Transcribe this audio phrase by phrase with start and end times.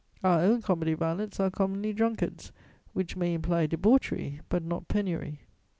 [0.23, 2.51] Our own comedy valets are commonly drunkards,
[2.93, 5.41] which may imply debauchery, but not penury."